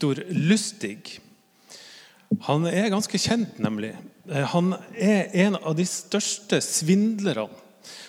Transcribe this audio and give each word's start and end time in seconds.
Viktor 0.00 0.22
Lustig. 0.32 1.20
Han 2.46 2.64
er 2.64 2.86
ganske 2.88 3.18
kjent, 3.20 3.58
nemlig. 3.60 3.90
Eh, 4.30 4.46
han 4.48 4.72
er 4.96 5.28
en 5.42 5.58
av 5.60 5.74
de 5.76 5.84
største 5.84 6.56
svindlerne 6.64 7.52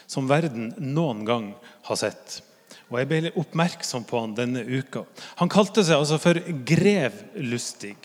som 0.07 0.29
verden 0.29 0.69
noen 0.79 1.25
gang 1.27 1.49
har 1.89 1.99
sett. 1.99 2.37
Og 2.87 2.95
Jeg 3.01 3.09
ble 3.09 3.33
oppmerksom 3.35 4.07
på 4.07 4.21
han 4.23 4.37
denne 4.39 4.63
uka. 4.63 5.03
Han 5.43 5.51
kalte 5.51 5.83
seg 5.83 5.97
altså 5.97 6.15
for 6.15 6.39
Grev 6.63 7.17
Lustig. 7.35 7.97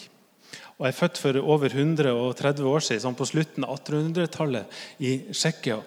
Og 0.81 0.89
er 0.89 0.99
født 0.99 1.23
for 1.23 1.39
over 1.39 1.71
130 1.71 2.67
år 2.67 2.83
siden, 2.83 3.05
sånn 3.07 3.15
på 3.15 3.31
slutten 3.31 3.69
av 3.69 3.79
1800-tallet 3.79 4.83
i 4.99 5.19
Tsjekkia. 5.31 5.79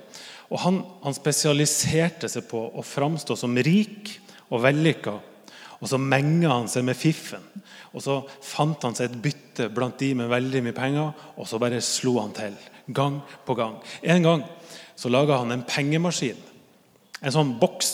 Og 0.48 0.64
han, 0.64 0.86
han, 1.04 1.20
spesialiserte 1.20 2.32
seg 2.32 2.48
på 2.48 2.64
å 2.72 2.86
framstå 2.96 3.36
som 3.36 3.60
rik 3.60 4.16
og 4.48 4.64
vellykka. 4.64 5.20
Og 5.84 5.92
så 5.92 6.00
menga 6.00 6.62
han 6.62 6.72
seg 6.72 6.88
med 6.88 6.96
fiffen. 6.96 7.44
Og 7.94 8.04
så 8.06 8.20
fant 8.46 8.84
han 8.86 8.98
seg 8.98 9.10
et 9.10 9.22
bytte 9.24 9.70
blant 9.74 9.98
de 10.02 10.12
med 10.18 10.32
veldig 10.32 10.62
mye 10.66 10.78
penger, 10.78 11.26
og 11.38 11.50
så 11.50 11.60
bare 11.62 11.82
slo 11.84 12.18
han 12.20 12.36
til. 12.38 12.58
Gang 12.90 13.20
på 13.46 13.56
gang. 13.58 13.80
En 14.02 14.26
gang 14.26 14.46
så 14.98 15.12
laga 15.12 15.40
han 15.42 15.54
en 15.56 15.66
pengemaskin. 15.68 16.38
En 17.22 17.36
sånn 17.36 17.58
boks 17.62 17.94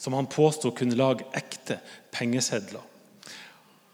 som 0.00 0.16
han 0.16 0.30
påsto 0.32 0.72
kunne 0.76 0.98
lage 0.98 1.26
ekte 1.36 1.78
pengesedler. 2.14 2.86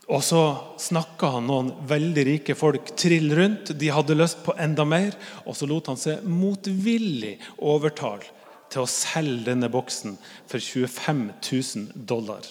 Og 0.07 0.23
så 0.23 0.41
snakka 0.79 1.33
han 1.35 1.49
noen 1.51 1.73
veldig 1.91 2.25
rike 2.29 2.55
folk 2.55 2.93
trill 2.99 3.33
rundt. 3.35 3.73
De 3.75 3.91
hadde 3.91 4.15
lyst 4.15 4.45
på 4.47 4.55
enda 4.63 4.87
mer. 4.87 5.17
Og 5.45 5.57
så 5.59 5.67
lot 5.67 5.91
han 5.91 5.99
seg 5.99 6.23
motvillig 6.31 7.35
overtale 7.59 8.29
til 8.71 8.85
å 8.85 8.91
selge 8.91 9.49
denne 9.51 9.71
boksen 9.73 10.15
for 10.47 10.63
25 10.63 11.27
000 11.43 12.07
dollar. 12.07 12.47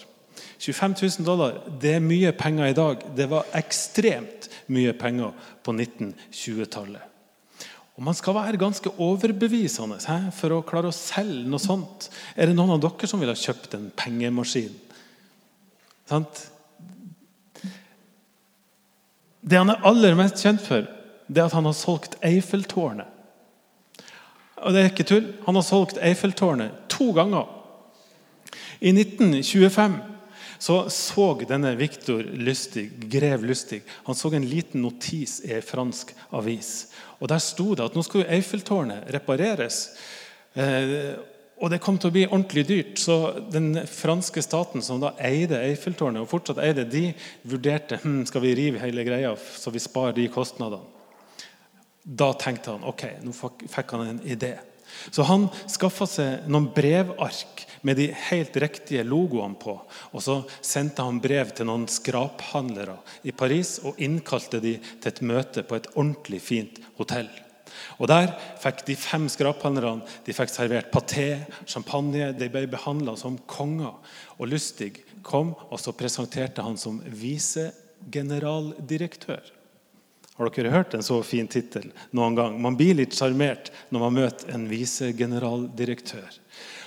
25 0.59 0.95
000 1.20 1.27
dollar 1.27 1.58
det 1.82 1.98
er 1.98 2.04
mye 2.04 2.32
penger 2.38 2.72
i 2.72 2.77
dag. 2.77 3.04
Det 3.16 3.27
var 3.32 3.50
ekstremt 3.58 4.50
mye 4.72 4.94
penger 4.98 5.36
på 5.63 5.76
1920-tallet. 5.76 7.12
Og 7.96 8.04
Man 8.04 8.18
skal 8.18 8.35
være 8.35 8.60
ganske 8.60 8.91
overbevisende 8.99 10.02
he, 10.04 10.18
for 10.35 10.52
å 10.52 10.63
klare 10.68 10.91
å 10.91 10.96
selge 10.96 11.48
noe 11.48 11.63
sånt. 11.63 12.10
Er 12.35 12.49
det 12.49 12.57
noen 12.57 12.76
av 12.76 12.82
dere 12.84 13.07
som 13.07 13.21
ville 13.24 13.38
kjøpt 13.40 13.77
en 13.77 13.88
pengemaskin? 13.96 14.74
Sant? 16.10 16.44
Det 19.46 19.60
han 19.62 19.72
er 19.72 19.85
aller 19.88 20.18
mest 20.18 20.41
kjent 20.44 20.63
for, 20.66 20.88
det 21.27 21.41
er 21.41 21.48
at 21.48 21.55
han 21.55 21.68
har 21.70 21.77
solgt 21.77 22.18
Eiffeltårnet. 22.26 23.07
Og 24.66 24.74
det 24.74 24.82
er 24.82 24.90
ikke 24.90 25.07
tull. 25.07 25.26
Han 25.46 25.57
har 25.57 25.66
solgt 25.66 25.99
Eiffeltårnet 26.01 26.88
to 26.91 27.12
ganger. 27.16 27.48
I 28.82 28.91
1925 28.91 29.98
så, 30.57 30.85
så 30.89 31.27
denne 31.48 31.75
Viktor 31.79 32.23
Lystig, 32.23 32.87
grev 33.11 33.45
Lystig 33.45 33.81
han 34.05 34.17
så 34.17 34.31
en 34.34 34.48
liten 34.49 34.84
notis 34.85 35.39
i 35.45 35.53
en 35.57 35.65
fransk 35.65 36.13
avis. 36.35 36.73
Og 37.20 37.29
Der 37.31 37.43
sto 37.43 37.73
det 37.75 37.87
at 37.87 37.95
nå 37.95 38.03
skulle 38.05 38.29
Eiffeltårnet 38.35 39.09
repareres. 39.15 39.87
Eh, 40.55 41.15
og 41.55 41.71
det 41.71 41.79
kom 41.83 41.95
til 41.99 42.11
å 42.11 42.15
bli 42.15 42.26
ordentlig 42.27 42.65
dyrt. 42.67 42.99
Så 42.99 43.15
den 43.51 43.71
franske 43.87 44.43
staten 44.43 44.83
som 44.83 44.99
da 45.03 45.13
eide 45.23 45.61
Eiffeltårnet, 45.70 46.23
og 46.23 46.31
fortsatt 46.31 46.59
eide, 46.63 46.87
de 46.89 47.07
vurderte 47.48 48.01
hm, 48.03 48.26
skal 48.27 48.43
vi 48.43 48.55
rive 48.59 48.83
hele 48.83 49.05
greia 49.07 49.33
så 49.35 49.71
vi 49.71 49.83
sparer 49.83 50.17
de 50.17 50.27
kostnadene. 50.31 50.91
Da 52.05 52.33
tenkte 52.37 52.76
han 52.76 52.83
ok, 52.85 53.07
nå 53.26 53.31
fikk 53.33 53.95
han 53.95 54.09
en 54.11 54.20
idé. 54.29 54.53
Så 55.09 55.26
han 55.26 55.48
skaffa 55.71 56.05
seg 56.09 56.45
noen 56.51 56.67
brevark 56.76 57.63
med 57.86 58.00
de 58.02 58.08
helt 58.30 58.58
riktige 58.58 59.04
logoene 59.05 59.60
på. 59.62 59.78
Og 60.12 60.24
Så 60.24 60.44
sendte 60.62 61.02
han 61.05 61.22
brev 61.22 61.52
til 61.54 61.66
noen 61.70 61.88
skraphandlere 61.91 62.98
i 63.24 63.32
Paris 63.32 63.80
og 63.86 64.00
innkalte 64.02 64.59
de 64.64 64.80
til 64.81 65.12
et 65.12 65.22
møte 65.22 65.64
på 65.64 65.75
et 65.78 65.88
ordentlig 65.94 66.41
fint 66.41 66.80
hotell. 66.97 67.30
Og 68.00 68.08
Der 68.09 68.34
fikk 68.62 68.86
de 68.88 68.96
fem 68.97 69.30
skraphandlerne 69.30 70.02
de 70.25 70.34
fikk 70.34 70.50
servert 70.50 70.91
paté, 70.94 71.45
champagne. 71.68 72.34
De 72.34 72.50
ble 72.50 72.68
behandla 72.72 73.16
som 73.19 73.38
konger. 73.45 73.94
Og 74.40 74.47
Lustig 74.50 75.03
kom, 75.24 75.56
og 75.69 75.79
så 75.81 75.91
presenterte 75.97 76.62
han 76.66 76.78
som 76.78 77.01
visegeneraldirektør. 77.06 79.41
Har 80.35 80.50
dere 80.51 80.74
hørt 80.74 80.94
en 80.97 81.06
så 81.06 81.22
fin 81.24 81.47
tittel 81.47 81.91
noen 82.12 82.35
gang? 82.35 82.62
Man 82.62 82.75
blir 82.75 82.95
litt 82.97 83.16
sjarmert 83.16 83.72
når 83.94 84.00
man 84.03 84.13
møter 84.18 84.56
en 84.56 84.68
visegeneraldirektør. 84.68 86.41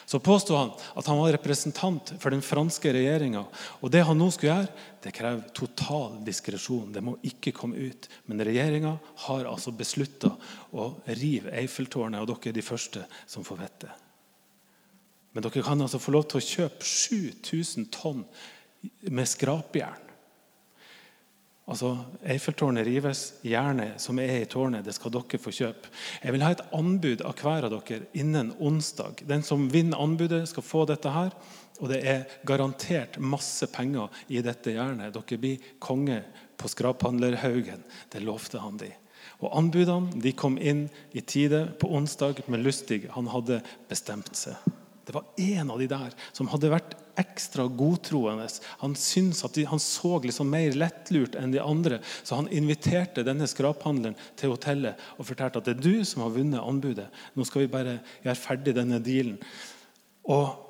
Så 0.09 0.19
påsto 0.25 0.57
han 0.57 0.71
at 0.97 1.07
han 1.07 1.19
var 1.21 1.35
representant 1.35 2.15
for 2.17 2.33
den 2.33 2.41
franske 2.41 2.95
regjeringa. 2.97 3.43
Og 3.85 3.91
det 3.93 4.07
han 4.09 4.17
nå 4.17 4.31
skulle 4.33 4.55
gjøre, 4.55 4.87
det 5.05 5.13
krever 5.13 5.51
total 5.53 6.15
diskresjon. 6.25 6.95
Det 6.95 7.03
må 7.05 7.19
ikke 7.29 7.53
komme 7.53 7.77
ut. 7.77 8.09
Men 8.25 8.41
regjeringa 8.49 8.95
har 9.27 9.51
altså 9.51 9.75
beslutta 9.77 10.33
å 10.73 10.89
rive 11.21 11.53
Eiffeltårnet, 11.61 12.23
og 12.23 12.31
dere 12.31 12.55
er 12.55 12.57
de 12.57 12.65
første 12.65 13.05
som 13.29 13.45
får 13.45 13.61
vite 13.67 13.93
Men 15.37 15.45
dere 15.45 15.67
kan 15.67 15.85
altså 15.85 16.01
få 16.01 16.17
lov 16.17 16.25
til 16.31 16.41
å 16.41 16.47
kjøpe 16.47 16.89
7000 16.89 17.91
tonn 17.93 18.25
med 19.13 19.29
skrapjern 19.29 20.08
Altså, 21.69 21.91
Eiffeltårnet 22.25 22.87
rives. 22.87 23.23
Jernet 23.45 24.01
som 24.01 24.19
er 24.23 24.39
i 24.41 24.49
tårnet, 24.49 24.87
det 24.87 24.95
skal 24.97 25.13
dere 25.13 25.41
få 25.41 25.53
kjøpe. 25.53 25.91
Jeg 26.23 26.33
vil 26.33 26.45
ha 26.47 26.55
et 26.55 26.65
anbud 26.77 27.25
av 27.29 27.37
hver 27.37 27.67
av 27.69 27.75
dere 27.75 28.09
innen 28.17 28.55
onsdag. 28.57 29.21
Den 29.29 29.45
som 29.45 29.69
vinner 29.73 30.01
anbudet, 30.01 30.47
skal 30.49 30.65
få 30.65 30.87
dette 30.89 31.13
her. 31.13 31.35
Og 31.79 31.93
det 31.93 32.01
er 32.09 32.39
garantert 32.49 33.21
masse 33.21 33.69
penger 33.71 34.09
i 34.33 34.41
dette 34.43 34.73
jernet. 34.75 35.13
Dere 35.15 35.41
blir 35.41 35.69
konge 35.79 36.23
på 36.59 36.73
skraphandlerhaugen. 36.73 37.85
Det 38.11 38.25
lovte 38.25 38.65
han 38.65 38.81
de. 38.81 38.91
Og 39.45 39.53
Anbudene 39.55 40.19
de 40.23 40.33
kom 40.35 40.57
inn 40.59 40.87
i 41.15 41.21
tide 41.21 41.67
på 41.79 41.91
onsdag, 41.95 42.43
men 42.49 42.65
Lustig 42.65 43.05
han 43.15 43.29
hadde 43.31 43.61
bestemt 43.91 44.33
seg. 44.35 44.57
Det 45.09 45.15
var 45.15 45.25
en 45.37 45.71
av 45.73 45.79
de 45.81 45.87
der 45.89 46.13
som 46.37 46.51
hadde 46.53 46.69
vært 46.69 46.91
ekstra 47.17 47.65
godtroende. 47.73 48.45
Han 48.83 48.93
syntes 48.99 49.41
at 49.47 49.55
de, 49.57 49.65
han 49.65 49.81
så 49.81 50.19
liksom 50.21 50.51
mer 50.53 50.77
lettlurt 50.77 51.39
enn 51.41 51.55
de 51.55 51.63
andre. 51.65 52.03
Så 52.21 52.37
han 52.37 52.51
inviterte 52.53 53.25
denne 53.25 53.49
skraphandleren 53.49 54.19
til 54.37 54.53
hotellet 54.53 55.01
og 55.17 55.31
fortalte 55.31 55.63
at 55.63 55.71
det 55.71 55.79
er 55.79 55.87
du 55.87 56.05
som 56.05 56.27
har 56.27 56.35
vunnet 56.37 56.61
anbudet. 56.61 57.09
Nå 57.33 57.47
skal 57.49 57.65
vi 57.65 57.71
bare 57.73 57.97
gjøre 58.27 58.37
ferdig 58.37 58.77
denne 58.77 59.01
dealen. 59.05 59.41
Og 60.29 60.65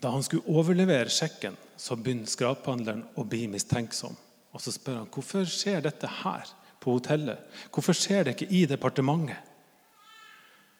Da 0.00 0.08
han 0.08 0.22
skulle 0.24 0.48
overlevere 0.48 1.12
sjekken, 1.12 1.58
så 1.76 1.92
begynner 1.92 2.30
skraphandleren 2.30 3.02
å 3.20 3.24
bli 3.28 3.42
mistenksom. 3.52 4.14
Og 4.56 4.62
Så 4.64 4.72
spør 4.72 5.02
han 5.02 5.10
hvorfor 5.12 5.44
skjer 5.44 5.84
dette 5.84 6.08
her 6.22 6.48
på 6.80 6.94
hotellet. 6.96 7.36
Hvorfor 7.68 7.92
skjer 7.92 8.24
det 8.24 8.32
ikke 8.38 8.48
i 8.48 8.64
departementet? 8.64 9.36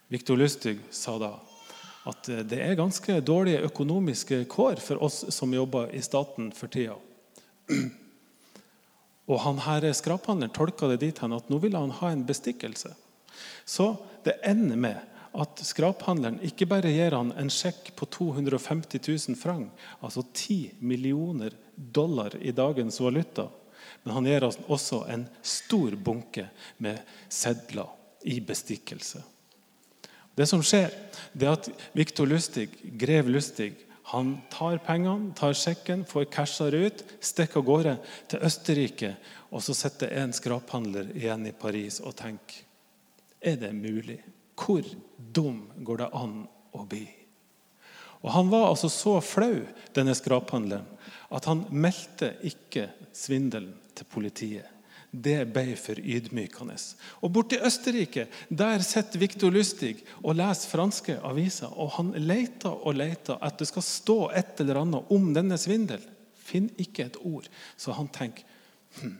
Viktor 0.09 0.41
Lustig 0.41 0.78
sa 0.89 1.19
da 1.21 1.34
at 2.09 2.28
eh, 2.28 2.44
det 2.47 2.61
er 2.65 2.78
ganske 2.78 3.21
dårlige 3.21 3.65
økonomiske 3.69 4.44
kår 4.50 4.81
for 4.84 5.03
oss 5.05 5.25
som 5.34 5.55
jobber 5.55 5.93
i 5.94 6.03
staten 6.05 6.50
for 6.56 6.72
tida. 6.72 6.97
Og 9.31 9.38
han 9.44 9.61
her 9.62 9.87
skraphandleren 9.94 10.55
tolka 10.55 10.89
det 10.91 11.03
dit 11.05 11.21
hen 11.22 11.37
at 11.37 11.50
nå 11.53 11.60
ville 11.62 11.78
han 11.78 11.94
ha 12.00 12.10
en 12.10 12.27
bestikkelse. 12.27 12.91
Så 13.65 13.93
det 14.27 14.41
ender 14.47 14.77
med 14.77 14.99
at 15.31 15.62
skraphandleren 15.62 16.41
ikke 16.43 16.66
bare 16.66 16.91
gir 16.91 17.15
han 17.15 17.31
en 17.39 17.53
sjekk 17.53 17.93
på 17.99 18.09
250 18.10 18.99
000 19.06 19.39
franc, 19.39 19.71
altså 20.03 20.25
10 20.33 20.83
millioner 20.83 21.55
dollar 21.77 22.34
i 22.41 22.50
dagens 22.50 22.99
valuta, 23.00 23.47
men 24.03 24.16
han 24.16 24.27
gir 24.27 24.49
oss 24.49 24.59
også 24.66 25.05
en 25.12 25.28
stor 25.43 25.94
bunke 25.94 26.49
med 26.83 26.99
sedler 27.28 27.93
i 28.27 28.41
bestikkelse. 28.43 29.22
Det 30.41 30.47
som 30.49 30.62
skjer, 30.65 30.89
det 31.37 31.45
er 31.45 31.59
at 31.59 31.67
Viktor 31.93 32.25
Lustig, 32.25 32.71
grev 32.97 33.28
Lustig, 33.28 33.75
han 34.09 34.39
tar 34.49 34.78
pengene, 34.87 35.34
tar 35.37 35.53
sjekken, 35.53 36.06
får 36.09 36.31
casha 36.33 36.71
det 36.73 36.81
ut, 36.81 37.03
stikker 37.21 37.61
av 37.61 37.67
gårde 37.67 37.93
til 38.33 38.47
Østerrike. 38.49 39.10
Og 39.53 39.60
så 39.60 39.77
sitter 39.77 40.15
en 40.22 40.33
skraphandler 40.33 41.13
igjen 41.13 41.45
i 41.51 41.53
Paris 41.53 42.01
og 42.01 42.16
tenker 42.16 42.65
Er 43.41 43.60
det 43.60 43.75
mulig? 43.77 44.19
Hvor 44.57 44.89
dum 45.16 45.60
går 45.77 46.03
det 46.07 46.10
an 46.16 46.34
å 46.72 46.89
bli? 46.89 47.04
Og 48.25 48.33
Han 48.33 48.48
var 48.48 48.71
altså 48.71 48.89
så 48.89 49.19
flau, 49.21 49.60
denne 49.92 50.16
skraphandleren, 50.16 50.89
at 51.31 51.45
han 51.45 51.66
meldte 51.71 52.34
ikke 52.48 52.89
svindelen 53.13 53.77
til 53.95 54.09
politiet 54.09 54.79
det 55.10 55.48
ble 55.51 55.74
for 55.78 55.98
ydmykende. 55.98 56.77
Og 57.24 57.33
Borti 57.34 57.59
Østerrike 57.66 58.28
der 58.48 58.84
sitter 58.86 59.18
Viktor 59.18 59.51
Lustig 59.51 59.97
og 60.22 60.36
leser 60.39 60.71
franske 60.71 61.16
aviser. 61.27 61.72
og 61.72 61.97
Han 61.97 62.12
leter 62.15 62.71
og 62.71 62.95
leter 62.95 63.41
at 63.42 63.59
det 63.59 63.68
skal 63.68 63.83
stå 63.83 64.18
et 64.30 64.62
eller 64.62 64.83
annet 64.84 65.10
om 65.10 65.33
denne 65.34 65.59
svindelen. 65.59 66.07
Finner 66.39 66.83
ikke 66.83 67.04
et 67.07 67.18
ord. 67.22 67.47
Så 67.77 67.92
han 67.95 68.09
tenker 68.10 68.47
hm, 69.01 69.18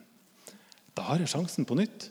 da 0.95 1.07
har 1.07 1.23
jeg 1.23 1.31
sjansen 1.33 1.67
på 1.67 1.79
nytt. 1.79 2.09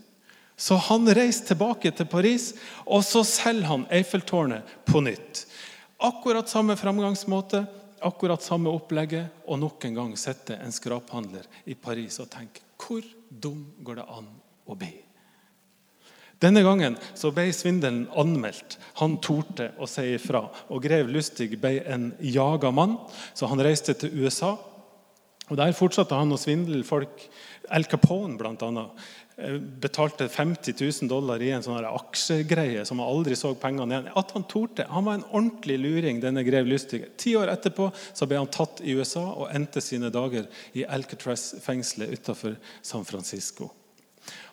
Så 0.59 0.75
han 0.89 1.07
reiser 1.15 1.53
tilbake 1.53 1.91
til 1.95 2.07
Paris, 2.11 2.51
og 2.83 3.03
så 3.07 3.23
selger 3.23 3.69
han 3.69 3.85
Eiffeltårnet 3.95 4.67
på 4.87 4.99
nytt. 5.05 5.45
Akkurat 6.03 6.51
samme 6.51 6.75
framgangsmåte. 6.79 7.63
Akkurat 8.05 8.43
samme 8.43 8.71
opplegget, 8.71 9.43
og 9.47 9.59
nok 9.61 9.85
en 9.85 9.99
gang 9.99 10.15
sitter 10.19 10.61
en 10.63 10.73
skraphandler 10.73 11.45
i 11.69 11.75
Paris 11.75 12.19
og 12.23 12.29
tenker 12.31 12.65
hvor 12.79 13.05
dum 13.29 13.65
går 13.83 13.99
det 13.99 14.09
an 14.09 14.27
å 14.69 14.77
bli? 14.79 14.93
Denne 16.39 16.63
gangen 16.63 16.95
så 17.19 17.33
ble 17.35 17.49
svindelen 17.51 18.05
anmeldt. 18.17 18.77
Han 19.01 19.17
torde 19.19 19.73
å 19.75 19.87
si 19.91 20.05
ifra. 20.15 20.45
Og 20.71 20.79
grev 20.85 21.11
Lustig 21.11 21.51
ble 21.59 21.81
en 21.83 22.13
jaga 22.23 22.71
mann, 22.71 22.95
så 23.35 23.49
han 23.51 23.59
reiste 23.59 23.97
til 23.99 24.23
USA. 24.23 24.53
Og 25.49 25.57
Der 25.59 25.75
fortsatte 25.75 26.15
han 26.15 26.31
å 26.31 26.39
svindle 26.39 26.85
folk. 26.87 27.25
Al 27.69 27.83
Capone 27.91 28.37
blant 28.39 28.63
annet, 28.65 29.03
betalte 29.79 30.27
50 30.29 30.73
000 31.01 31.09
dollar 31.09 31.41
i 31.41 31.51
en 31.55 31.63
sånn 31.63 31.85
aksjegreie 31.85 32.83
som 32.85 32.99
han 32.99 33.07
aldri 33.07 33.37
så 33.39 33.53
pengene 33.55 33.95
igjen. 33.95 34.09
At 34.19 34.33
Han 34.35 34.45
torde. 34.51 34.87
Han 34.89 35.05
var 35.07 35.19
en 35.19 35.27
ordentlig 35.29 35.77
luring, 35.79 36.19
denne 36.19 36.43
grev 36.43 36.67
Lustig. 36.67 37.05
Ti 37.17 37.35
år 37.39 37.51
etterpå 37.53 37.89
så 37.95 38.27
ble 38.27 38.39
han 38.41 38.51
tatt 38.51 38.81
i 38.83 38.95
USA 38.99 39.23
og 39.31 39.51
endte 39.55 39.81
sine 39.83 40.11
dager 40.13 40.49
i 40.73 40.83
Alcatraz-fengselet 40.83 42.19
utenfor 42.19 42.57
San 42.81 43.07
Francisco. 43.07 43.71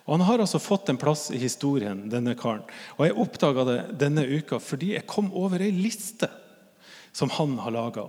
Og 0.06 0.12
Han 0.14 0.26
har 0.28 0.38
altså 0.38 0.62
fått 0.62 0.88
en 0.88 1.00
plass 1.00 1.28
i 1.34 1.40
historien, 1.42 2.06
denne 2.10 2.36
karen. 2.38 2.62
Og 2.96 3.06
Jeg 3.06 3.18
oppdaga 3.18 3.64
det 3.66 3.80
denne 4.06 4.22
uka 4.22 4.60
fordi 4.62 4.94
jeg 4.94 5.10
kom 5.10 5.32
over 5.34 5.62
ei 5.62 5.72
liste 5.74 6.30
som 7.16 7.32
han 7.32 7.58
har 7.64 7.74
laga. 7.74 8.06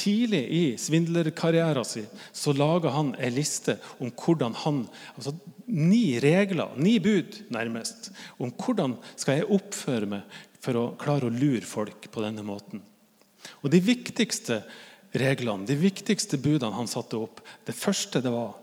Tidlig 0.00 0.42
i 0.56 0.62
svindlerkarrieren 0.80 1.84
sin 1.84 2.06
så 2.32 2.54
laga 2.56 2.92
han 2.94 3.12
ei 3.20 3.28
liste 3.34 3.76
om 4.00 4.12
hvordan 4.16 4.56
han 4.64 4.84
altså 5.16 5.34
Ni 5.70 6.18
regler, 6.18 6.72
ni 6.82 6.96
bud 6.98 7.36
nærmest, 7.54 8.08
om 8.42 8.50
hvordan 8.50 8.96
skal 9.14 9.36
jeg 9.38 9.50
oppføre 9.54 10.08
meg 10.10 10.40
for 10.58 10.78
å 10.80 10.86
klare 10.98 11.28
å 11.28 11.34
lure 11.34 11.62
folk 11.62 12.08
på 12.10 12.24
denne 12.24 12.42
måten. 12.42 12.82
Og 13.62 13.70
De 13.70 13.78
viktigste 13.78 14.64
reglene, 15.14 15.68
de 15.68 15.76
viktigste 15.78 16.40
budene 16.42 16.74
han 16.74 16.90
satte 16.90 17.20
opp, 17.20 17.38
det 17.68 17.76
første 17.78 18.18
det 18.24 18.32
var 18.34 18.56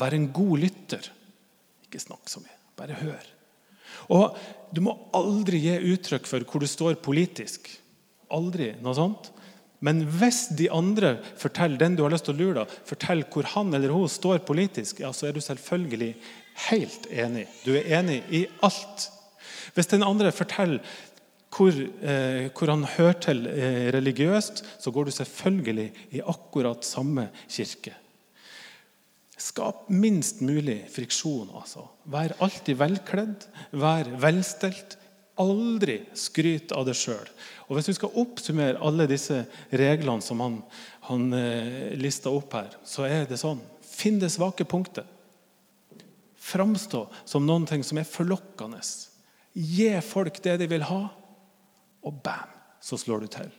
være 0.00 0.18
en 0.18 0.30
god 0.34 0.64
lytter. 0.64 1.06
Ikke 1.86 2.02
snakk 2.02 2.30
så 2.30 2.42
mye. 2.42 2.58
Bare 2.78 2.98
hør. 2.98 3.30
Og 4.10 4.36
Du 4.74 4.80
må 4.82 4.96
aldri 5.14 5.60
gi 5.62 5.74
uttrykk 5.94 6.24
for 6.26 6.42
hvor 6.48 6.64
du 6.64 6.66
står 6.66 6.96
politisk. 6.98 7.68
Aldri 8.34 8.72
noe 8.82 8.96
sånt. 8.98 9.28
Men 9.84 10.04
hvis 10.16 10.46
de 10.56 10.70
andre 10.72 11.18
forteller 11.40 11.80
den 11.80 11.96
du 11.98 12.04
har 12.06 12.14
lyst 12.14 12.24
til 12.28 12.36
å 12.36 12.40
lure, 12.40 12.66
forteller 12.88 13.28
hvor 13.32 13.50
han 13.52 13.74
eller 13.76 13.92
hun 13.92 14.08
står 14.08 14.44
politisk, 14.48 15.02
ja, 15.04 15.12
så 15.12 15.28
er 15.28 15.36
du 15.36 15.42
selvfølgelig 15.44 16.14
helt 16.70 17.08
enig. 17.12 17.44
Du 17.66 17.74
er 17.76 17.90
enig 17.98 18.22
i 18.32 18.44
alt. 18.64 19.10
Hvis 19.76 19.90
den 19.90 20.06
andre 20.06 20.32
forteller 20.32 20.80
hvor, 21.54 21.70
eh, 21.70 22.48
hvor 22.50 22.72
han 22.72 22.86
hører 22.96 23.20
til 23.22 23.44
eh, 23.46 23.92
religiøst, 23.94 24.64
så 24.80 24.90
går 24.90 25.06
du 25.06 25.14
selvfølgelig 25.14 25.90
i 26.16 26.24
akkurat 26.24 26.86
samme 26.86 27.28
kirke. 27.46 27.94
Skap 29.38 29.88
minst 29.90 30.40
mulig 30.42 30.80
friksjon. 30.94 31.50
altså. 31.54 31.86
Vær 32.10 32.34
alltid 32.42 32.78
velkledd, 32.80 33.46
vær 33.72 34.08
velstelt. 34.22 34.96
Aldri 35.40 36.04
skryt 36.14 36.72
av 36.76 36.86
det 36.86 36.94
sjøl. 36.98 37.26
Hvis 37.66 37.88
du 37.90 37.96
skal 37.96 38.18
oppsummere 38.20 38.78
alle 38.84 39.08
disse 39.10 39.40
reglene 39.72 40.22
som 40.22 40.42
han, 40.44 40.60
han 41.08 41.26
eh, 41.34 41.94
lista 41.98 42.30
opp 42.30 42.54
her, 42.54 42.76
så 42.86 43.08
er 43.08 43.26
det 43.30 43.40
sånn 43.40 43.62
Finn 43.94 44.16
det 44.18 44.32
svake 44.34 44.64
punktet. 44.66 45.06
Framstå 46.34 47.04
som 47.22 47.44
noen 47.46 47.62
ting 47.68 47.84
som 47.86 48.00
er 48.00 48.08
forlokkende. 48.08 48.80
Gi 49.54 49.92
folk 50.02 50.40
det 50.42 50.56
de 50.64 50.66
vil 50.72 50.82
ha, 50.88 51.04
og 52.02 52.16
bam, 52.26 52.50
så 52.82 52.98
slår 52.98 53.22
du 53.22 53.28
til. 53.36 53.52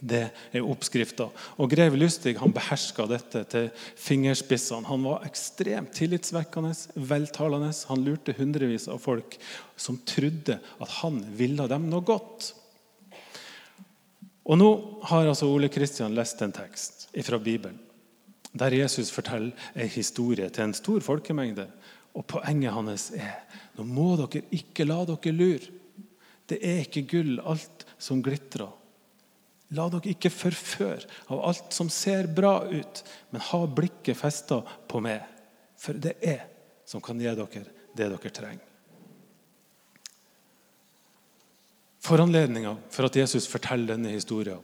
Det 0.00 0.24
er 0.52 0.66
oppskrifta. 0.66 1.28
Og 1.62 1.70
grev 1.70 1.94
Lystig 1.96 2.34
han 2.40 2.52
beherska 2.52 3.06
dette 3.08 3.44
til 3.52 3.70
fingerspissene. 4.00 4.88
Han 4.90 5.06
var 5.06 5.24
ekstremt 5.28 5.94
tillitsvekkende, 5.96 6.74
veltalende. 6.96 7.70
Han 7.88 8.04
lurte 8.04 8.34
hundrevis 8.36 8.88
av 8.90 9.00
folk 9.04 9.38
som 9.76 10.00
trodde 10.08 10.58
at 10.58 10.98
han 11.00 11.22
ville 11.38 11.68
dem 11.70 11.88
noe 11.92 12.04
godt. 12.04 12.50
Og 14.44 14.60
Nå 14.60 14.70
har 15.08 15.30
altså 15.30 15.48
Ole 15.48 15.70
Kristian 15.72 16.16
lest 16.16 16.42
en 16.44 16.52
tekst 16.52 17.08
fra 17.24 17.40
Bibelen 17.40 17.80
der 18.54 18.70
Jesus 18.70 19.10
forteller 19.10 19.50
en 19.74 19.88
historie 19.88 20.48
til 20.48 20.64
en 20.64 20.74
stor 20.74 21.00
folkemengde. 21.02 21.66
Og 22.14 22.26
Poenget 22.30 22.72
hans 22.72 23.10
er 23.10 23.40
nå 23.74 23.82
må 23.82 24.12
dere 24.20 24.44
ikke 24.54 24.86
la 24.86 25.00
dere 25.08 25.32
lure. 25.34 25.72
Det 26.46 26.60
er 26.62 26.84
ikke 26.84 27.06
gull 27.10 27.40
alt 27.42 27.82
som 27.98 28.22
glitrer. 28.22 28.70
La 29.72 29.88
dere 29.88 30.12
ikke 30.12 30.30
forføre 30.30 31.08
av 31.32 31.40
alt 31.48 31.72
som 31.72 31.88
ser 31.90 32.28
bra 32.28 32.58
ut, 32.68 33.00
men 33.30 33.46
ha 33.48 33.62
blikket 33.66 34.18
festa 34.18 34.60
på 34.88 35.00
meg. 35.02 35.24
For 35.80 35.96
det 35.96 36.18
er 36.20 36.44
som 36.84 37.00
kan 37.00 37.18
gi 37.20 37.32
dere 37.32 37.64
det 37.94 38.10
dere 38.10 38.30
trenger. 38.30 38.70
Foranledninga 42.04 42.76
for 42.92 43.08
at 43.08 43.16
Jesus 43.16 43.46
forteller 43.48 43.94
denne 43.94 44.12
historien, 44.12 44.60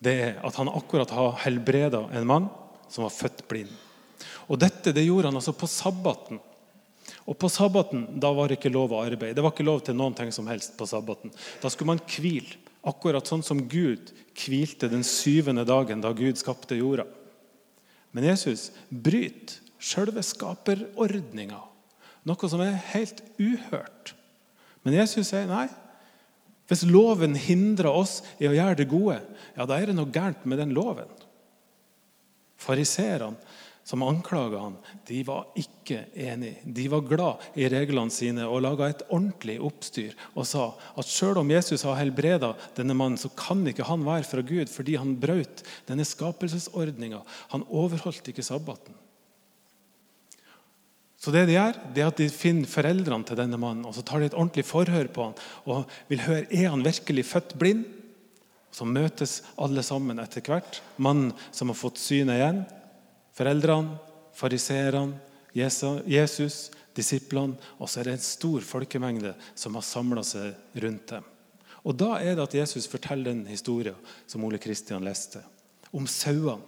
det 0.00 0.14
er 0.22 0.38
at 0.44 0.56
han 0.56 0.70
akkurat 0.72 1.10
har 1.12 1.36
helbreda 1.44 2.06
en 2.16 2.28
mann 2.28 2.46
som 2.88 3.04
var 3.04 3.12
født 3.12 3.42
blind. 3.48 3.72
Og 4.46 4.60
Dette 4.60 4.94
det 4.94 5.04
gjorde 5.04 5.28
han 5.28 5.36
altså 5.36 5.52
på 5.56 5.68
sabbaten. 5.68 6.38
Og 7.26 7.36
På 7.38 7.50
sabbaten 7.50 8.06
da 8.22 8.30
var 8.32 8.48
det 8.48 8.60
ikke 8.60 8.72
lov 8.72 8.94
å 8.94 9.02
arbeide. 9.02 9.34
Det 9.36 9.44
var 9.44 9.52
ikke 9.52 9.66
lov 9.66 9.82
til 9.84 9.96
noen 9.98 10.14
ting 10.16 10.30
som 10.32 10.46
helst 10.48 10.76
på 10.78 10.86
sabbaten. 10.88 11.32
Da 11.60 11.70
skulle 11.72 11.94
man 11.94 12.04
hvile. 12.06 12.60
Akkurat 12.86 13.26
sånn 13.26 13.42
som 13.42 13.64
Gud 13.68 14.12
hvilte 14.36 14.88
den 14.90 15.02
syvende 15.06 15.64
dagen 15.66 16.02
da 16.04 16.12
Gud 16.14 16.38
skapte 16.38 16.78
jorda. 16.78 17.06
Men 18.14 18.28
Jesus 18.30 18.70
bryter 18.88 19.58
selve 19.82 20.22
skaperordninga, 20.24 21.58
noe 22.26 22.48
som 22.50 22.62
er 22.64 22.78
helt 22.94 23.20
uhørt. 23.38 24.14
Men 24.86 24.96
Jesus 24.96 25.28
sier 25.32 25.48
nei. 25.50 25.66
Hvis 26.66 26.86
loven 26.88 27.36
hindrer 27.38 27.92
oss 27.94 28.20
i 28.42 28.48
å 28.48 28.54
gjøre 28.54 28.78
det 28.80 28.88
gode, 28.90 29.20
ja, 29.54 29.66
da 29.66 29.76
er 29.78 29.90
det 29.90 29.98
noe 29.98 30.10
gærent 30.10 30.46
med 30.48 30.58
den 30.58 30.72
loven. 30.74 31.10
Fariserene 32.58 33.38
som 33.86 34.02
anklaga 34.02 34.58
han, 34.58 34.74
de 35.06 35.20
var 35.22 35.44
ikke 35.54 36.00
enige. 36.18 36.58
De 36.74 36.88
var 36.90 37.04
glad 37.06 37.44
i 37.54 37.68
reglene 37.70 38.10
sine 38.10 38.42
og 38.50 38.64
laga 38.64 38.88
et 38.90 39.04
ordentlig 39.06 39.60
oppstyr 39.62 40.16
og 40.32 40.48
sa 40.50 40.64
at 40.98 41.06
selv 41.06 41.38
om 41.38 41.52
Jesus 41.54 41.84
har 41.86 42.00
helbreda 42.00 42.50
denne 42.74 42.96
mannen, 42.98 43.14
så 43.14 43.30
kan 43.38 43.62
ikke 43.70 43.86
han 43.86 44.02
være 44.02 44.26
fra 44.26 44.42
Gud 44.42 44.72
fordi 44.72 44.96
han 44.98 45.14
brøt 45.22 45.62
denne 45.86 46.02
skapelsesordninga. 46.02 47.20
Han 47.54 47.62
overholdt 47.70 48.26
ikke 48.32 48.42
sabbaten. 48.42 48.98
Så 51.22 51.30
det 51.30 51.44
de 51.46 51.54
gjør, 51.54 51.78
det 51.94 52.02
er 52.02 52.10
at 52.10 52.18
de 52.18 52.26
finner 52.30 52.66
foreldrene 52.66 53.28
til 53.28 53.38
denne 53.38 53.60
mannen 53.60 53.86
og 53.86 53.94
så 53.94 54.02
tar 54.02 54.18
de 54.18 54.32
et 54.32 54.34
ordentlig 54.34 54.66
forhør 54.66 55.12
på 55.14 55.28
han 55.28 55.38
og 55.62 56.00
vil 56.10 56.26
høre 56.26 56.48
er 56.50 56.72
han 56.74 56.82
virkelig 56.82 57.28
født 57.30 57.54
blind. 57.62 57.86
Så 58.74 58.82
møtes 58.82 59.44
alle 59.62 59.86
sammen 59.86 60.18
etter 60.18 60.42
hvert. 60.42 60.82
Mannen 60.98 61.30
som 61.54 61.70
har 61.70 61.78
fått 61.78 62.02
synet 62.02 62.34
igjen, 62.34 62.66
Foreldrene, 63.36 63.98
fariseerne, 64.36 65.20
Jesus, 65.56 66.70
disiplene, 66.96 67.56
og 67.80 67.88
så 67.88 68.00
er 68.00 68.10
det 68.10 68.16
en 68.16 68.24
stor 68.24 68.64
folkemengde 68.64 69.34
som 69.56 69.76
har 69.76 69.84
samla 69.84 70.24
seg 70.24 70.80
rundt 70.84 71.12
dem. 71.12 71.26
Og 71.86 71.94
Da 71.96 72.16
er 72.18 72.34
det 72.34 72.42
at 72.48 72.56
Jesus 72.58 72.88
forteller 72.90 73.30
den 73.30 73.46
historien 73.46 73.96
som 74.26 74.44
Ole 74.44 74.58
Kristian 74.58 75.04
leste, 75.06 75.42
om 75.92 76.08
sauene 76.10 76.64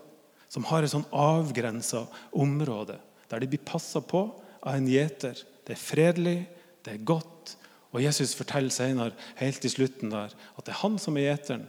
som 0.48 0.64
har 0.64 0.84
et 0.84 0.92
sånn 0.92 1.08
avgrensa 1.12 2.06
område 2.32 2.96
der 3.28 3.42
de 3.42 3.50
blir 3.50 3.64
passa 3.64 4.00
på 4.00 4.22
av 4.62 4.76
en 4.76 4.88
gjeter. 4.88 5.37
Det 5.66 5.75
er 5.75 5.82
fredelig, 5.82 6.38
det 6.84 6.94
er 6.94 7.04
godt. 7.04 7.56
Og 7.92 8.00
Jesus 8.00 8.32
forteller 8.37 8.72
senere, 8.72 9.16
helt 9.37 9.64
i 9.64 9.72
slutten 9.72 10.12
der, 10.12 10.32
at 10.32 10.64
det 10.64 10.72
er 10.72 10.80
han 10.80 10.96
som 11.00 11.16
er 11.16 11.28
gjeteren. 11.28 11.66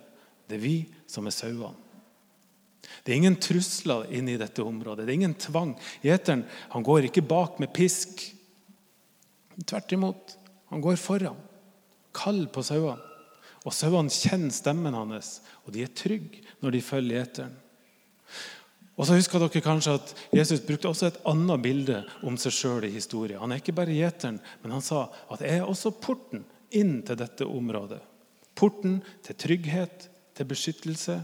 Det 0.47 0.55
er 0.55 0.63
vi 0.63 0.77
som 1.07 1.27
er 1.27 1.35
sauene. 1.35 1.75
Det 3.03 3.13
er 3.13 3.19
ingen 3.19 3.37
trusler 3.41 4.07
inne 4.13 4.33
i 4.33 4.39
dette 4.41 4.63
området. 4.65 5.05
Det 5.05 5.13
er 5.13 5.19
ingen 5.19 5.37
tvang. 5.39 5.75
Gjeteren 6.03 6.45
han 6.73 6.85
går 6.85 7.09
ikke 7.09 7.25
bak 7.25 7.59
med 7.61 7.73
pisk. 7.75 8.23
Tvert 9.65 9.95
imot. 9.95 10.35
Han 10.73 10.83
går 10.83 10.99
foran. 11.01 11.39
Kald 12.15 12.49
på 12.53 12.63
sauene. 12.65 13.05
Og 13.67 13.75
sauene 13.75 14.13
kjenner 14.13 14.53
stemmen 14.55 14.95
hans, 14.95 15.39
og 15.65 15.73
de 15.75 15.83
er 15.83 15.91
trygge 15.91 16.45
når 16.63 16.77
de 16.77 16.79
følger 16.83 17.19
gjeteren. 17.19 17.57
Og 18.99 19.07
så 19.07 19.15
husker 19.15 19.39
dere 19.39 19.61
kanskje 19.63 19.95
at 19.95 20.13
Jesus 20.35 20.63
brukte 20.65 20.89
også 20.89 21.07
et 21.07 21.19
annet 21.29 21.61
bilde 21.63 22.01
om 22.27 22.35
seg 22.39 22.55
sjøl 22.55 22.87
i 22.87 22.91
historien. 22.91 23.39
Han 23.39 23.53
er 23.55 23.61
ikke 23.61 23.75
bare 23.77 23.95
gjeteren, 23.95 24.41
men 24.63 24.73
han 24.75 24.83
sa 24.83 25.05
at 25.31 25.43
jeg 25.45 25.61
er 25.61 25.67
også 25.67 25.93
porten 26.03 26.43
inn 26.75 26.97
til 27.07 27.19
dette 27.19 27.47
området. 27.47 28.01
Porten 28.59 28.97
til 29.23 29.37
trygghet, 29.39 30.09
til 30.35 30.49
beskyttelse, 30.49 31.15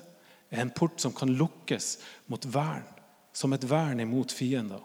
er 0.56 0.64
en 0.64 0.74
port 0.76 1.00
som 1.02 1.14
kan 1.16 1.32
lukkes 1.38 1.96
mot 2.32 2.46
vern, 2.50 2.86
som 3.36 3.54
et 3.54 3.66
vern 3.68 4.02
imot 4.04 4.34
fiender. 4.34 4.82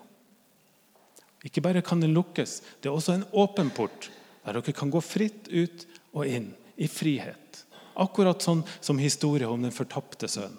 Ikke 1.47 1.63
bare 1.65 1.83
kan 1.83 2.03
den 2.03 2.15
lukkes, 2.15 2.61
det 2.81 2.91
er 2.91 2.97
også 2.97 3.17
en 3.17 3.29
åpen 3.33 3.71
port 3.73 4.11
der 4.45 4.57
dere 4.57 4.73
kan 4.75 4.91
gå 4.91 5.01
fritt 5.05 5.49
ut 5.53 5.85
og 6.17 6.27
inn 6.27 6.51
i 6.81 6.89
frihet. 6.89 7.65
Akkurat 8.01 8.43
sånn 8.43 8.63
som 8.81 9.01
historien 9.01 9.51
om 9.53 9.63
den 9.63 9.75
fortapte 9.75 10.29
sønnen. 10.31 10.59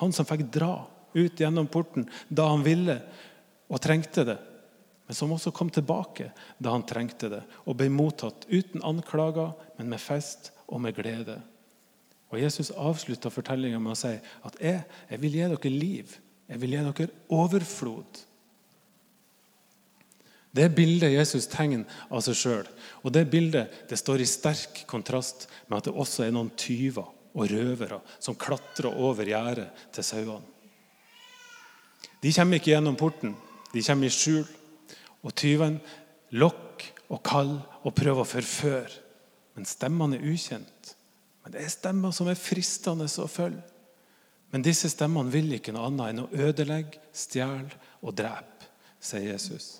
Han 0.00 0.14
som 0.14 0.26
fikk 0.26 0.46
dra 0.54 0.86
ut 1.12 1.40
gjennom 1.40 1.66
porten 1.70 2.06
da 2.28 2.48
han 2.52 2.64
ville 2.64 3.00
og 3.68 3.82
trengte 3.82 4.24
det. 4.24 4.38
Men 5.08 5.16
som 5.16 5.32
også 5.34 5.52
kom 5.56 5.70
tilbake 5.72 6.30
da 6.60 6.74
han 6.74 6.86
trengte 6.88 7.30
det, 7.32 7.42
og 7.64 7.78
ble 7.80 7.88
mottatt 7.92 8.46
uten 8.50 8.84
anklager, 8.84 9.54
men 9.78 9.88
med 9.88 10.02
fest 10.02 10.52
og 10.68 10.82
med 10.84 10.96
glede. 10.96 11.38
Og 12.28 12.40
Jesus 12.42 12.70
avslutta 12.76 13.30
fortellinga 13.32 13.80
med 13.80 13.94
å 13.94 13.98
si 13.98 14.14
at 14.16 14.56
jeg, 14.60 14.82
jeg 15.08 15.22
vil 15.22 15.36
gi 15.38 15.44
dere 15.48 15.72
liv. 15.72 16.16
Jeg 16.48 16.60
vil 16.62 16.74
gi 16.76 16.82
dere 16.84 17.14
overflod. 17.32 18.24
Det 20.58 20.66
bildet 20.74 21.12
Jesus 21.12 21.46
tegner 21.52 21.84
av 22.08 22.22
seg 22.24 22.36
sjøl, 22.38 22.68
og 23.04 23.12
det 23.12 23.26
bildet 23.30 23.82
det 23.90 23.98
står 24.00 24.24
i 24.24 24.28
sterk 24.28 24.80
kontrast 24.88 25.44
med 25.68 25.76
at 25.78 25.88
det 25.88 25.92
også 25.92 26.24
er 26.24 26.32
noen 26.34 26.50
tyver 26.58 27.10
og 27.38 27.50
røvere 27.52 28.00
som 28.18 28.36
klatrer 28.38 28.88
over 28.90 29.28
gjerdet 29.28 29.68
til 29.94 30.06
sauene. 30.06 30.56
De 32.18 32.32
kommer 32.34 32.58
ikke 32.58 32.72
gjennom 32.72 32.96
porten, 32.98 33.36
de 33.72 33.84
kommer 33.84 34.08
i 34.08 34.14
skjul. 34.14 34.46
Og 35.26 35.34
tyven 35.34 35.78
lokker 36.38 36.92
og 37.10 37.22
kaller 37.26 37.82
og 37.82 37.94
prøver 37.96 38.22
å 38.22 38.28
forføre. 38.28 39.00
Men 39.56 39.66
stemmene 39.66 40.18
er 40.18 40.26
ukjent. 40.30 40.94
Men 41.48 41.54
det 41.56 41.62
er 41.64 41.70
stemmer 41.72 42.12
som 42.12 42.28
er 42.28 42.36
fristende 42.36 43.06
å 43.08 43.24
følge. 43.24 43.62
Men 44.52 44.64
disse 44.64 44.90
stemmene 44.92 45.32
vil 45.32 45.54
ikke 45.56 45.72
noe 45.72 45.86
annet 45.88 46.10
enn 46.10 46.18
å 46.26 46.42
ødelegge, 46.44 47.00
stjele 47.16 47.72
og 48.04 48.12
drepe, 48.20 48.66
sier 49.00 49.30
Jesus. 49.30 49.78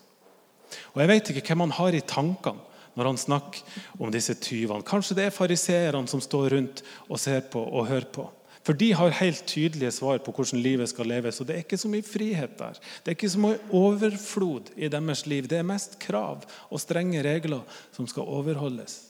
Og 0.95 1.03
Jeg 1.03 1.11
vet 1.11 1.29
ikke 1.35 1.43
hvem 1.51 1.67
han 1.67 1.75
har 1.77 1.93
i 1.93 2.01
tankene 2.01 2.65
når 2.97 3.11
han 3.11 3.21
snakker 3.21 3.85
om 4.01 4.09
disse 4.13 4.33
tyvene. 4.41 4.81
Kanskje 4.81 5.19
det 5.19 5.27
er 5.29 5.37
fariseerne 5.37 6.09
som 6.09 6.25
står 6.25 6.55
rundt 6.57 6.81
og 7.05 7.21
ser 7.21 7.45
på 7.53 7.61
og 7.61 7.91
hører 7.93 8.09
på. 8.17 8.25
For 8.65 8.81
de 8.81 8.89
har 8.97 9.21
helt 9.21 9.45
tydelige 9.45 9.93
svar 9.99 10.25
på 10.25 10.33
hvordan 10.33 10.65
livet 10.65 10.89
skal 10.89 11.13
leves. 11.13 11.37
Og 11.41 11.51
det 11.51 11.59
er 11.59 11.67
ikke 11.67 11.81
så 11.85 11.93
mye 11.93 12.05
frihet 12.05 12.57
der. 12.57 12.81
Det 13.05 13.13
er 13.13 13.19
ikke 13.19 13.35
så 13.37 13.45
mye 13.45 13.61
overflod 13.77 14.73
i 14.73 14.89
deres 14.89 15.27
liv. 15.29 15.53
Det 15.53 15.61
er 15.61 15.69
mest 15.69 16.01
krav 16.01 16.49
og 16.49 16.81
strenge 16.81 17.21
regler 17.29 17.85
som 17.93 18.09
skal 18.09 18.25
overholdes. 18.25 19.08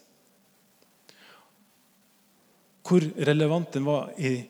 Hvor 2.89 3.05
relevant 3.29 3.73
den 3.77 3.85
var 3.85 4.11
i, 4.17 4.47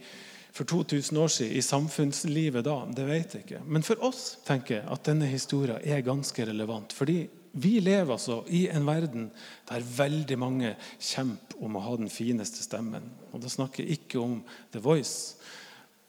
for 0.54 0.64
2000 0.64 1.18
år 1.18 1.30
siden 1.32 1.56
i 1.58 1.62
samfunnslivet 1.62 2.64
da, 2.66 2.76
det 2.94 3.06
vet 3.06 3.34
jeg 3.34 3.44
ikke. 3.46 3.64
Men 3.66 3.84
for 3.86 4.00
oss 4.06 4.38
tenker 4.46 4.78
jeg 4.78 4.86
at 4.90 5.10
denne 5.10 5.26
historien 5.30 5.82
er 5.82 6.06
ganske 6.06 6.46
relevant. 6.46 6.92
fordi 6.92 7.26
vi 7.52 7.78
lever 7.80 8.12
altså 8.12 8.42
i 8.54 8.66
en 8.70 8.86
verden 8.86 9.30
der 9.68 9.86
veldig 9.96 10.38
mange 10.38 10.74
kjemper 11.00 11.64
om 11.64 11.78
å 11.78 11.82
ha 11.82 11.96
den 11.98 12.10
fineste 12.12 12.62
stemmen. 12.62 13.08
Og 13.32 13.40
Da 13.42 13.50
snakker 13.50 13.82
jeg 13.82 13.98
ikke 13.98 14.20
om 14.20 14.42
The 14.72 14.82
Voice 14.84 15.38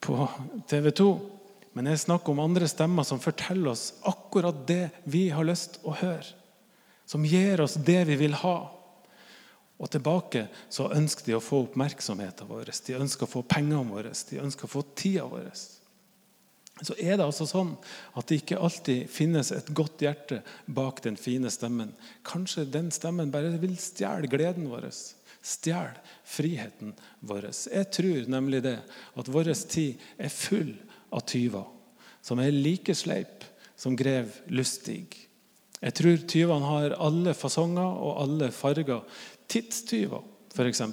på 0.04 0.28
TV 0.70 0.92
2, 0.92 1.10
men 1.74 1.90
jeg 1.92 2.04
snakker 2.06 2.34
om 2.34 2.44
andre 2.44 2.68
stemmer 2.70 3.08
som 3.08 3.22
forteller 3.22 3.72
oss 3.72 3.94
akkurat 4.08 4.66
det 4.68 4.90
vi 5.06 5.30
har 5.34 5.48
lyst 5.48 5.80
å 5.84 5.96
høre. 5.96 6.26
Som 7.10 7.26
gir 7.26 7.62
oss 7.64 7.78
det 7.86 8.04
vi 8.10 8.18
vil 8.20 8.36
ha. 8.44 8.58
Og 9.80 9.88
tilbake 9.92 10.48
så 10.68 10.90
ønsker 10.92 11.30
de 11.30 11.36
å 11.38 11.44
få 11.44 11.64
oppmerksomheten 11.66 12.50
vår, 12.50 12.72
de 12.86 12.98
ønsker 13.00 13.26
å 13.26 13.32
få 13.32 13.44
pengene 13.48 13.86
våre, 13.88 14.12
de 14.12 14.42
ønsker 14.44 14.68
å 14.68 14.74
få 14.74 14.84
tida 14.92 15.28
vår. 15.32 15.52
Så 16.80 16.96
er 16.96 17.18
det 17.20 17.26
altså 17.26 17.48
sånn 17.48 17.74
at 18.16 18.28
det 18.28 18.42
ikke 18.42 18.60
alltid 18.64 19.10
finnes 19.12 19.52
et 19.52 19.72
godt 19.76 20.04
hjerte 20.04 20.42
bak 20.68 21.02
den 21.04 21.18
fine 21.20 21.52
stemmen. 21.52 21.92
Kanskje 22.28 22.68
den 22.72 22.92
stemmen 22.96 23.32
bare 23.34 23.58
vil 23.60 23.76
stjele 23.80 24.30
gleden 24.32 24.70
vår, 24.72 24.88
stjele 25.44 26.00
friheten 26.28 26.94
vår. 27.20 27.50
Jeg 27.52 27.92
tror 27.96 28.30
nemlig 28.32 28.64
det 28.68 28.78
at 29.20 29.32
vår 29.32 29.52
tid 29.68 30.00
er 30.20 30.32
full 30.32 30.72
av 31.12 31.26
tyver 31.28 31.68
som 32.22 32.40
er 32.44 32.56
like 32.56 32.94
sleip 32.96 33.46
som 33.80 33.96
grev 33.98 34.32
Lustig. 34.52 35.16
Jeg 35.80 35.96
tror 35.96 36.24
tyvene 36.28 36.68
har 36.68 36.96
alle 37.00 37.34
fasonger 37.38 38.00
og 38.04 38.18
alle 38.26 38.50
farger. 38.52 39.06
Tidstyver, 39.50 40.24
f.eks. 40.54 40.84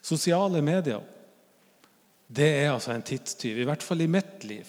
Sosiale 0.00 0.62
medier. 0.64 1.04
Det 2.28 2.48
er 2.62 2.72
altså 2.72 2.92
en 2.92 3.04
tidstyv, 3.04 3.60
i 3.60 3.68
hvert 3.68 3.84
fall 3.84 4.04
i 4.04 4.10
mitt 4.10 4.44
liv. 4.48 4.68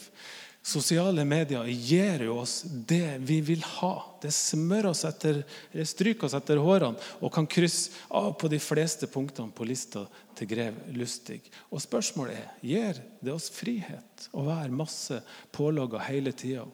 Sosiale 0.69 1.23
medier 1.25 1.67
gir 1.71 2.21
jo 2.27 2.35
oss 2.41 2.61
det 2.67 3.17
vi 3.25 3.39
vil 3.41 3.61
ha. 3.79 3.93
Det 4.21 4.31
smører 4.35 4.91
oss 4.91 5.05
etter, 5.07 5.41
stryker 5.87 6.27
oss 6.27 6.35
etter 6.37 6.59
hårene 6.61 6.99
og 7.23 7.31
kan 7.33 7.47
krysse 7.49 7.95
av 8.15 8.33
på 8.39 8.51
de 8.51 8.59
fleste 8.61 9.07
punktene 9.11 9.55
på 9.55 9.67
lista 9.67 10.03
til 10.37 10.49
grev 10.51 10.77
Lustig. 10.95 11.39
Og 11.71 11.81
spørsmålet 11.83 12.37
er 12.37 12.51
gir 12.61 12.99
det 13.23 13.33
oss 13.33 13.47
frihet 13.55 14.27
å 14.35 14.43
være 14.47 14.75
masse 14.75 15.21
pålogga 15.55 16.03
hele 16.09 16.35
tida. 16.35 16.67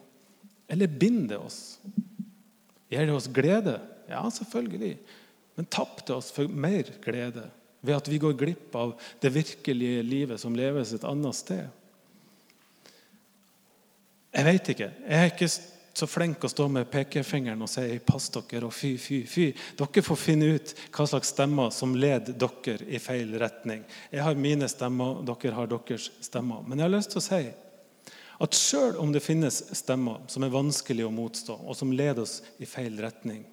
Eller 0.68 0.90
binder 0.90 1.36
det 1.36 1.40
oss? 1.46 1.60
Gir 2.90 3.06
det 3.06 3.14
oss 3.14 3.30
glede? 3.30 3.78
Ja, 4.10 4.26
selvfølgelig. 4.30 4.96
Men 5.56 5.68
tapte 5.72 6.14
oss 6.14 6.30
for 6.34 6.48
mer 6.48 6.88
glede 7.04 7.48
ved 7.80 7.96
at 7.96 8.08
vi 8.10 8.18
går 8.20 8.36
glipp 8.36 8.74
av 8.76 8.94
det 9.22 9.32
virkelige 9.32 10.02
livet 10.04 10.40
som 10.40 10.56
leves 10.56 10.92
et 10.92 11.06
annet 11.06 11.36
sted? 11.38 11.64
Jeg 14.36 14.44
vet 14.44 14.70
ikke. 14.74 14.90
Jeg 15.08 15.22
er 15.22 15.32
ikke 15.32 15.48
så 15.96 16.06
flink 16.10 16.44
å 16.44 16.50
stå 16.52 16.66
med 16.68 16.90
pekefingeren 16.92 17.62
og 17.64 17.70
si 17.72 17.98
'pass 17.98 18.28
dere' 18.28 18.66
og 18.66 18.72
'fy, 18.72 18.96
fy, 18.98 19.22
fy'. 19.24 19.54
Dere 19.78 20.02
får 20.02 20.16
finne 20.16 20.54
ut 20.54 20.74
hva 20.92 21.06
slags 21.08 21.32
stemmer 21.32 21.70
som 21.72 21.94
leder 21.94 22.36
dere 22.36 22.84
i 22.88 22.98
feil 22.98 23.38
retning. 23.40 23.84
Jeg 24.12 24.22
har 24.22 24.34
mine 24.34 24.68
stemmer, 24.68 25.24
dere 25.24 25.54
har 25.54 25.66
deres 25.66 26.10
stemmer. 26.20 26.62
Men 26.68 26.78
jeg 26.78 26.84
har 26.84 26.98
lyst 26.98 27.10
til 27.10 27.18
å 27.18 27.28
si 27.28 27.48
at 28.40 28.54
selv 28.54 29.00
om 29.00 29.12
det 29.12 29.22
finnes 29.22 29.62
stemmer 29.72 30.20
som 30.28 30.42
er 30.42 30.52
vanskelig 30.52 31.06
å 31.06 31.10
motstå, 31.10 31.56
og 31.66 31.76
som 31.76 31.92
leder 31.92 32.22
oss 32.22 32.42
i 32.60 32.66
feil 32.66 33.00
retning, 33.00 33.46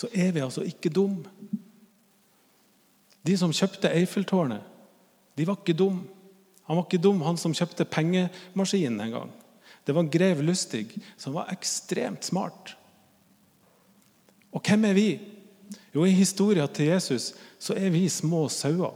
så 0.00 0.08
er 0.16 0.32
vi 0.32 0.40
altså 0.40 0.64
ikke 0.64 0.92
dum. 0.92 1.18
De 3.26 3.36
som 3.36 3.52
kjøpte 3.52 3.90
Eiffeltårnet, 3.92 4.64
de 5.36 5.46
var 5.48 5.60
ikke 5.60 5.76
dum. 5.76 6.00
Han 6.68 6.78
var 6.78 6.86
ikke 6.86 7.02
dum, 7.02 7.20
han 7.26 7.38
som 7.40 7.54
kjøpte 7.56 7.84
pengemaskinen 7.84 9.00
en 9.04 9.14
gang. 9.16 9.34
Det 9.84 9.96
var 9.96 10.08
grev 10.12 10.40
Lustig, 10.44 10.86
som 11.20 11.34
var 11.36 11.50
ekstremt 11.52 12.24
smart. 12.24 12.74
Og 14.54 14.64
hvem 14.64 14.88
er 14.88 14.96
vi? 14.96 15.08
Jo, 15.94 16.04
I 16.04 16.14
historien 16.14 16.68
til 16.72 16.92
Jesus 16.92 17.32
så 17.60 17.76
er 17.76 17.92
vi 17.92 18.08
små 18.08 18.46
sauer. 18.48 18.94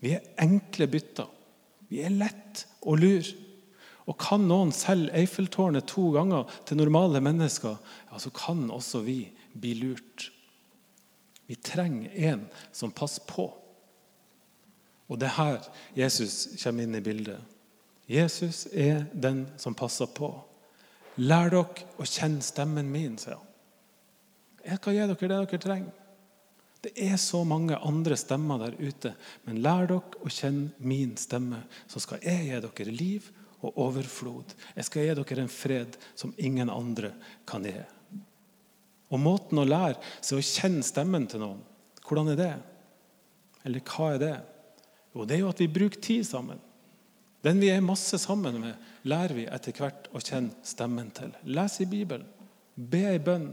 Vi 0.00 0.14
er 0.16 0.24
enkle 0.40 0.88
bytter. 0.90 1.28
Vi 1.90 2.00
er 2.04 2.14
lett 2.14 2.64
å 2.84 2.96
lure. 2.96 3.34
Og 4.04 4.16
kan 4.20 4.42
noen 4.44 4.72
selge 4.74 5.14
Eiffeltårnet 5.16 5.88
to 5.88 6.10
ganger 6.12 6.48
til 6.68 6.80
normale 6.80 7.22
mennesker, 7.24 7.76
ja, 8.10 8.18
så 8.20 8.32
kan 8.36 8.66
også 8.72 9.00
vi 9.06 9.18
bli 9.54 9.74
lurt. 9.78 10.30
Vi 11.46 11.54
trenger 11.54 12.10
en 12.30 12.46
som 12.72 12.92
passer 12.94 13.24
på. 13.28 13.48
Og 15.06 15.20
det 15.20 15.28
er 15.28 15.38
her 15.38 15.66
Jesus 15.98 16.54
kommer 16.62 16.86
inn 16.86 16.96
i 16.96 17.04
bildet. 17.04 17.40
Jesus 18.10 18.66
er 18.72 19.06
den 19.12 19.44
som 19.60 19.76
passer 19.76 20.08
på. 20.12 20.30
Lær 21.20 21.52
dere 21.52 21.86
å 22.00 22.06
kjenne 22.08 22.42
stemmen 22.44 22.88
min, 22.90 23.18
sier 23.20 23.38
han. 23.38 23.50
Jeg 24.64 24.80
skal 24.80 24.96
gi 24.96 25.04
dere 25.04 25.20
det 25.20 25.28
dere 25.28 25.60
trenger. 25.60 26.00
Det 26.84 26.92
er 27.00 27.16
så 27.16 27.40
mange 27.48 27.78
andre 27.80 28.16
stemmer 28.20 28.60
der 28.60 28.74
ute, 28.76 29.14
men 29.46 29.62
lær 29.64 29.86
dere 29.88 30.20
å 30.20 30.32
kjenne 30.32 30.74
min 30.84 31.14
stemme, 31.20 31.62
så 31.88 32.02
skal 32.02 32.20
jeg 32.24 32.50
gi 32.50 32.60
dere 32.66 32.92
liv 32.92 33.30
og 33.64 33.78
overflod. 33.86 34.52
Jeg 34.76 34.88
skal 34.88 35.06
gi 35.06 35.14
dere 35.16 35.44
en 35.44 35.52
fred 35.52 35.96
som 36.12 36.34
ingen 36.36 36.72
andre 36.72 37.14
kan 37.48 37.64
gi. 37.64 37.78
Og 39.12 39.20
måten 39.20 39.60
å 39.60 39.66
lære 39.68 39.98
seg 40.24 40.40
å 40.40 40.46
kjenne 40.46 40.84
stemmen 40.86 41.26
til 41.30 41.42
noen, 41.44 41.60
hvordan 42.04 42.32
er 42.32 42.38
det? 42.40 42.52
Eller 43.64 43.84
hva 43.88 44.12
er 44.14 44.22
det? 44.22 44.36
Jo, 45.14 45.24
det 45.24 45.36
er 45.36 45.44
jo 45.44 45.50
at 45.52 45.60
vi 45.62 45.70
bruker 45.72 46.00
tid 46.04 46.24
sammen. 46.28 46.60
Den 47.44 47.60
vi 47.60 47.68
er 47.72 47.84
masse 47.84 48.18
sammen 48.20 48.56
med, 48.62 48.80
lærer 49.04 49.36
vi 49.36 49.44
etter 49.52 49.76
hvert 49.76 50.08
å 50.16 50.22
kjenne 50.22 50.64
stemmen 50.64 51.10
til. 51.16 51.32
Les 51.44 51.76
i 51.84 51.88
Bibelen. 51.88 52.26
Be 52.74 53.04
ei 53.10 53.20
bønn. 53.22 53.52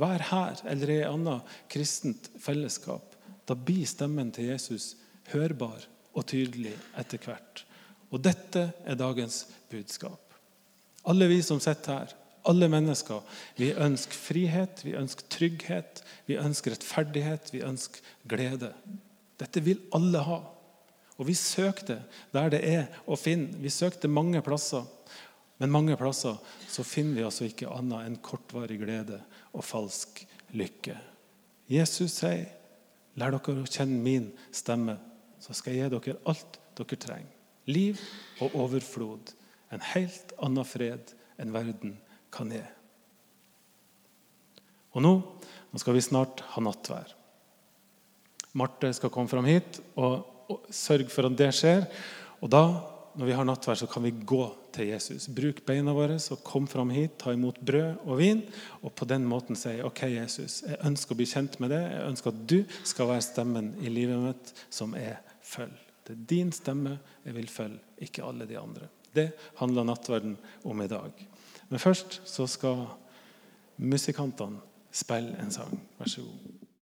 Vær 0.00 0.22
her 0.30 0.60
eller 0.70 0.90
i 0.90 1.00
et 1.02 1.10
annet 1.10 1.56
kristent 1.70 2.30
fellesskap. 2.40 3.16
Da 3.48 3.56
blir 3.56 3.84
stemmen 3.88 4.30
til 4.32 4.48
Jesus 4.48 4.94
hørbar 5.32 5.84
og 6.16 6.24
tydelig 6.28 6.74
etter 6.98 7.20
hvert. 7.24 7.64
Og 8.08 8.22
dette 8.24 8.70
er 8.88 8.96
dagens 8.96 9.42
budskap. 9.68 10.22
Alle 11.08 11.28
vi 11.30 11.42
som 11.44 11.60
sitter 11.60 12.00
her, 12.00 12.14
alle 12.48 12.68
mennesker. 12.72 13.22
Vi 13.58 13.72
ønsker 13.72 14.16
frihet, 14.16 14.84
vi 14.84 14.94
ønsker 14.98 15.28
trygghet, 15.32 16.02
vi 16.26 16.38
ønsker 16.40 16.74
rettferdighet, 16.74 17.52
vi 17.54 17.64
ønsker 17.66 18.04
glede. 18.28 18.72
Dette 19.38 19.62
vil 19.64 19.82
alle 19.96 20.22
ha. 20.26 20.38
Og 21.18 21.26
vi 21.26 21.34
søkte 21.34 22.00
der 22.34 22.52
det 22.54 22.62
er 22.66 22.86
å 23.06 23.18
finne. 23.18 23.58
Vi 23.62 23.72
søkte 23.72 24.10
mange 24.10 24.42
plasser. 24.46 24.86
Men 25.58 25.74
mange 25.74 25.96
plasser 25.98 26.38
så 26.70 26.84
finner 26.86 27.18
vi 27.18 27.26
altså 27.26 27.48
ikke 27.48 27.70
annet 27.74 28.06
enn 28.06 28.20
kortvarig 28.22 28.78
glede 28.78 29.18
og 29.50 29.66
falsk 29.66 30.22
lykke. 30.54 30.94
Jesus 31.68 32.20
sier, 32.20 32.46
'Lær 33.18 33.34
dere 33.34 33.64
å 33.64 33.66
kjenne 33.66 33.98
min 33.98 34.28
stemme', 34.54 34.94
så 35.42 35.54
skal 35.54 35.74
jeg 35.74 35.90
gi 35.90 35.98
dere 35.98 36.20
alt 36.30 36.58
dere 36.78 36.96
trenger. 37.02 37.34
Liv 37.66 37.98
og 38.40 38.54
overflod. 38.54 39.34
En 39.74 39.82
helt 39.92 40.32
annen 40.38 40.64
fred 40.64 41.10
enn 41.38 41.52
verden 41.52 41.98
kan 42.38 42.52
gi. 42.54 42.64
Og 44.96 45.04
nå, 45.04 45.14
nå 45.70 45.80
skal 45.82 45.96
vi 45.96 46.04
snart 46.04 46.42
ha 46.54 46.62
nattvær. 46.64 47.14
Marte 48.58 48.90
skal 48.96 49.12
komme 49.14 49.30
fram 49.30 49.46
hit 49.46 49.80
og, 50.00 50.22
og 50.48 50.70
sørge 50.74 51.10
for 51.12 51.28
at 51.28 51.36
det 51.38 51.50
skjer. 51.54 51.84
Og 52.42 52.50
da, 52.50 52.62
når 53.18 53.28
vi 53.28 53.36
har 53.36 53.46
nattvær, 53.46 53.78
så 53.78 53.88
kan 53.90 54.06
vi 54.06 54.14
gå 54.16 54.42
til 54.74 54.90
Jesus. 54.92 55.28
Bruk 55.34 55.60
beina 55.66 55.92
våre 55.94 56.16
og 56.18 56.42
kom 56.46 56.68
fram 56.70 56.90
hit, 56.94 57.18
ta 57.20 57.34
imot 57.34 57.60
brød 57.60 58.06
og 58.06 58.20
vin. 58.20 58.42
Og 58.82 58.94
på 58.96 59.08
den 59.10 59.26
måten 59.28 59.58
si 59.58 59.76
OK, 59.84 60.06
Jesus, 60.14 60.62
jeg 60.66 60.80
ønsker 60.88 61.14
å 61.14 61.20
bli 61.20 61.28
kjent 61.28 61.58
med 61.62 61.74
det. 61.74 61.82
Jeg 61.92 62.12
ønsker 62.12 62.32
at 62.32 62.44
du 62.54 62.58
skal 62.82 63.12
være 63.12 63.26
stemmen 63.28 63.74
i 63.82 63.92
livet 63.92 64.22
mitt 64.24 64.54
som 64.70 64.96
jeg 64.98 65.18
følger. 65.44 65.84
Det 66.08 66.14
er 66.14 66.28
din 66.30 66.54
stemme 66.56 66.94
jeg 67.26 67.34
vil 67.36 67.50
følge, 67.52 67.82
ikke 68.06 68.24
alle 68.24 68.46
de 68.48 68.56
andre. 68.56 68.88
Det 69.12 69.28
handler 69.58 69.84
nattverden 69.84 70.38
om 70.64 70.80
i 70.80 70.88
dag. 70.88 71.26
Men 71.68 71.78
først 71.78 72.22
så 72.24 72.46
skal 72.46 72.86
musikantene 73.76 74.60
spille 74.92 75.36
en 75.42 75.50
sang. 75.50 75.82
Vær 75.98 76.06
så 76.06 76.20
god. 76.20 76.57